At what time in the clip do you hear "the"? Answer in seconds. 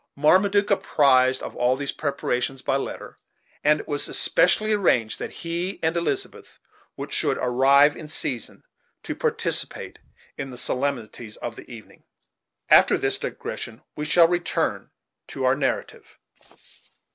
10.49-10.57, 11.55-11.69